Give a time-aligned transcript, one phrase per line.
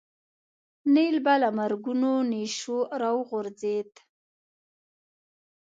[0.93, 3.91] نیل به له مرګونو نېشو راوغورځېد.